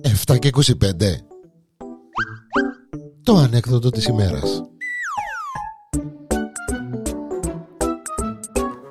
[0.00, 0.70] Εφτά και 25
[3.22, 4.62] Το ανέκδοτο της ημέρας.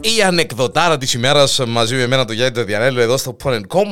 [0.00, 3.86] Η ανεκδοτάρα της ημέρας μαζί με εμένα το Γιάννη το Διανέλο εδώ στο Porn.com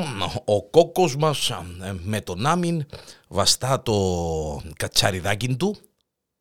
[0.45, 2.87] Ο κόκκος μας ε, με τον Άμιν
[3.29, 5.77] βαστά το κατσαριδάκι του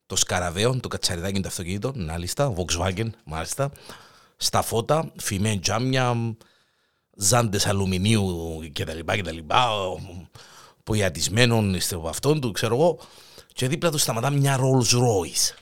[0.06, 3.72] το σκαραβαίο, το κατσαριδάκι του αυτοκίνητο, μάλιστα, Volkswagen, μάλιστα,
[4.38, 6.36] στα φώτα, φημέ τζάμια,
[7.16, 9.00] ζάντες αλουμινίου κτλ.
[9.06, 9.38] κτλ
[10.84, 13.00] ποιατισμένων στο αυτόν του, ξέρω εγώ,
[13.54, 15.54] και δίπλα του σταματά μια Rolls Royce.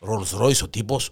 [0.00, 1.10] Rolls Royce ο τύπος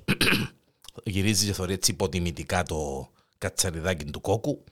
[1.05, 4.65] γυρίζει και θεωρεί έτσι υποτιμητικά το κατσαριδάκι του κόκκου.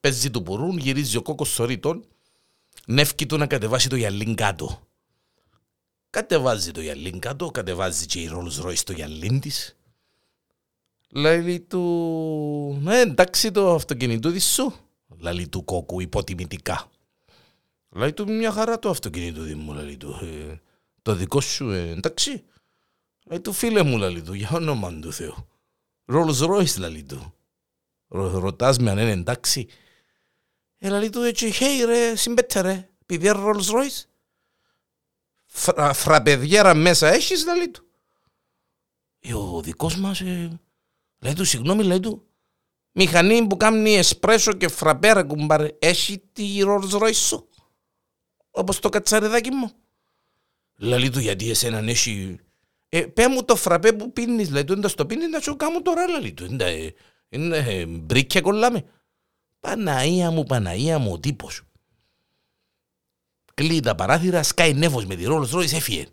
[0.00, 2.04] Παίζει του πουρούν, γυρίζει ο κόκκος στο ρίτον,
[2.86, 4.80] νεύκει του να κατεβάσει το γυαλίν κάτω.
[6.10, 9.76] Κατεβάζει το γυαλίν κάτω, κατεβάζει και η Rolls Royce το γυαλίν της.
[11.14, 14.74] Λέει του, ναι εντάξει το αυτοκινητούδι σου.
[15.18, 16.90] Λέει του κόκκου υποτιμητικά.
[17.88, 20.18] Λέει του μια χαρά το αυτοκίνητο μου, λέει του.
[20.22, 20.60] Ε,
[21.02, 22.44] το δικό σου, ε, εντάξει.
[23.24, 25.48] Λέει του φίλε μου, λέει του, για όνομα του Θεού.
[26.06, 27.34] Rolls Royce, λέει του.
[28.08, 29.68] Ρωτάς με αν είναι εντάξει.
[30.78, 34.04] Ε, λέει του, έτσι, hey ρε, συμπέτε ρε, επειδή είναι Rolls Royce.
[35.44, 37.86] Φρα, φραπεδιέρα μέσα έχεις, λέει του.
[39.20, 40.60] Ε, ο δικός μας, ε,
[41.22, 42.26] λέει του, συγγνώμη, λέει του,
[42.92, 47.48] μηχανή που κάνει εσπρέσο και φραπέρα κουμπάρε, έχει τη Rolls Royce σου
[48.52, 49.70] όπως το κατσαρεδάκι μου.
[50.76, 52.38] Λαλή του γιατί εσένα έχει...
[52.88, 56.08] Ε, πέ μου το φραπέ που πίνεις, λέει του, το πίνεις να σου κάνω τώρα,
[56.08, 56.44] λαλή του.
[56.44, 56.94] Είναι,
[57.28, 58.84] είναι ε, μπρίκια κολλάμε.
[59.60, 61.62] Παναία μου, Παναία μου, ο τύπος.
[63.54, 66.06] Κλεί τα παράθυρα, σκάει νεύος με τη ρόλος, ρόλος έφυγε.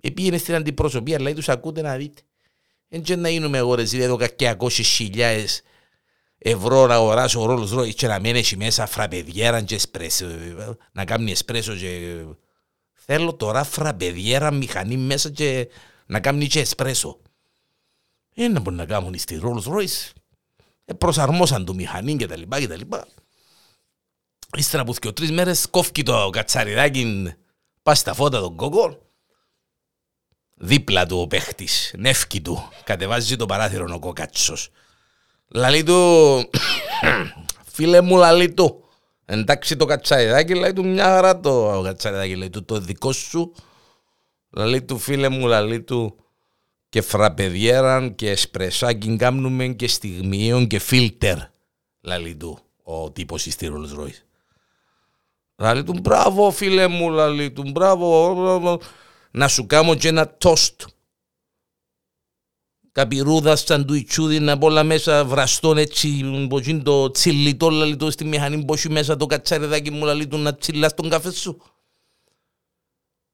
[0.00, 2.22] Επήγαινε στην αντιπροσωπεία, λέει τους ακούτε να δείτε.
[2.94, 5.62] Έτσι να γίνουμε εγώ ρε εδώ κακιακόσες χιλιάες
[6.38, 10.26] ευρώ να αγοράσω Rolls Royce και να μένει έχει μέσα φραπεδιέρα και εσπρέσο,
[10.92, 12.24] να κάνει εσπρέσο και...
[12.92, 15.68] Θέλω τώρα φραπεδιέρα μηχανή μέσα και
[16.06, 17.18] να κάνει και εσπρέσο.
[18.34, 20.10] Είναι μπορεί να κάνουν στη Rolls Royce.
[20.84, 23.06] Ε, προσαρμόσαν το μηχανή και τα λοιπά και τα λοιπά.
[24.56, 27.34] Ύστερα που και τρεις μέρες κόφκει το κατσαριδάκι
[27.82, 28.98] πάει στα φώτα των κόκκων.
[30.64, 34.70] Δίπλα του ο παίχτης, νεύκη του, κατεβάζει το παράθυρο ο κοκάτσος.
[35.48, 36.50] Λαλή του,
[37.74, 38.84] φίλε μου λαλή του,
[39.24, 43.54] εντάξει το κατσαϊδάκι, λέει του μια χαρά το κατσαϊδάκι, λέει του το δικό σου.
[44.50, 46.16] Λαλή του φίλε μου λαλή του
[46.88, 51.38] και φραπεδιέραν και εσπρεσάκι κάνουμε και στιγμιαίων και φίλτερ.
[52.00, 54.22] Λαλή του ο τύπος στη Rolls Royce.
[55.56, 58.80] Λαλή του μπράβο φίλε μου λαλή του μπράβο
[59.32, 60.82] να σου κάνω και ένα τόστ
[62.92, 69.16] καπιρούδα σαντουιτσούδι να πολλά μέσα βραστών έτσι μποτσίν το τσιλιτό λαλί στη μηχανή μπότσι μέσα
[69.16, 71.62] το κατσαρεδάκι μου λαλί του να τσιλάς τον καφέ σου.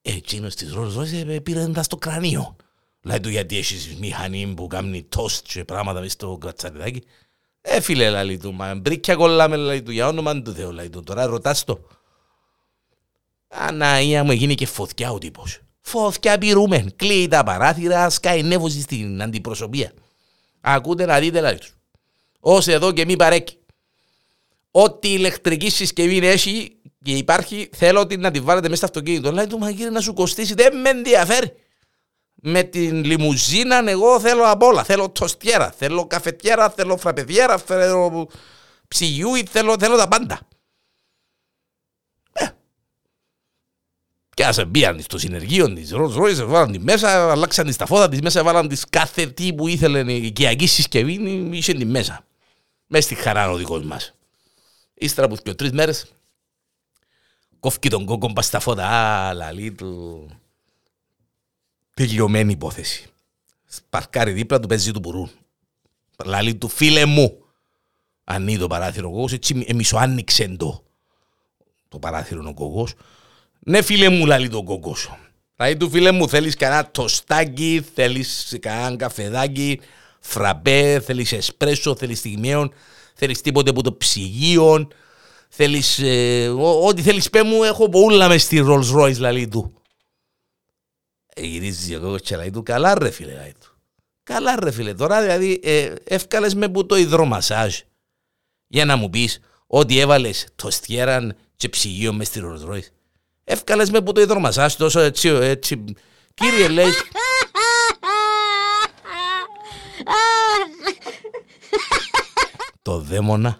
[0.02, 2.56] Εκείνος της Ρόλος Ρόλος πήρε τα στο κρανίο.
[3.02, 7.02] Λέει του γιατί έχεις μηχανή που κάνει τόστ και πράγματα μέσα στο κατσαρεδάκι.
[7.60, 11.02] Ε φίλε λαλί του, μα μπρίκια κολλάμε λαλί του, για όνομα του Θεού λαλί του,
[11.02, 11.80] τώρα ρωτάς το.
[13.48, 15.60] Αναία μου γίνει και φωτιά ο τύπος.
[15.88, 19.92] Φωθιά πυρούμε, κλείει τα παράθυρα, σκάει νεύωση στην αντιπροσωπεία.
[20.60, 21.76] Ακούτε να δείτε λάδι τους.
[22.40, 23.58] Ως εδώ και μη παρέκει.
[24.70, 29.32] Ό,τι ηλεκτρική συσκευή έχει και υπάρχει, θέλω ότι να τη βάλετε μέσα στο αυτοκίνητο.
[29.32, 31.52] Λέει του, μα κύριε να σου κοστίσει, δεν με ενδιαφέρει.
[32.34, 34.84] Με την λιμουζίνα εγώ θέλω απ' όλα.
[34.84, 38.28] Θέλω τοστιέρα, θέλω καφετιέρα, θέλω φραπεδιέρα, θέλω
[38.88, 40.47] ψυγιούι, θέλω, θέλω τα πάντα.
[44.38, 48.08] Και άσε μπήκαν στο συνεργείο της Rolls Royce, βάλαν τη μέσα, αλλάξαν τη στα φώτα
[48.08, 51.12] της μέσα, βάλαν της κάθε τι που ήθελε η οικιακή συσκευή,
[51.52, 52.24] είχε τη μέσα.
[52.86, 54.14] Μέσα στη χαρά ο δικός μας.
[54.94, 56.12] Ύστερα που και τρεις μέρες,
[57.60, 60.26] κόφηκε τον κόκκον πας στα φώτα, α, λαλί του.
[61.94, 63.06] Τελειωμένη υπόθεση.
[63.64, 65.30] Σπαρκάρει δίπλα του, παίζει του μπουρούν.
[66.24, 67.44] Λαλί του, φίλε μου.
[68.24, 70.84] Ανοίγει το παράθυρο ο κόκκος, έτσι άνοιξε το.
[71.88, 72.94] Το παράθυρο ο κόκκος.
[73.68, 75.16] Ναι φίλε μου λαλεί τον κόκκο σου.
[75.56, 79.80] Δηλαδή του φίλε μου θέλεις κανένα τοστάκι, θέλεις κανένα καφεδάκι,
[80.20, 82.72] φραπέ, θέλεις εσπρέσο, θέλεις στιγμιαίων,
[83.14, 84.88] θέλεις τίποτε από το ψυγείο,
[85.48, 86.48] θέλεις ε,
[86.82, 89.82] ό,τι θέλεις πέ μου έχω πολλά μες στη Rolls Royce λαλεί του.
[91.34, 93.76] Ε, γυρίζει ο κόκκος και λέει του καλά ρε φίλε λαλεί του.
[94.22, 97.78] Καλά ρε φίλε τώρα δηλαδή ε, εύκαλες με που το υδρομασάζ
[98.66, 102.97] για να μου πεις ότι έβαλες τοστιέραν και ψυγείο μες στη Rolls Royce.
[103.50, 105.84] Εύκαλες με που το ίδρυμα σα, τόσο έτσι, έτσι.
[106.34, 106.86] Κύριε, λέει.
[112.82, 113.56] το δαίμονα.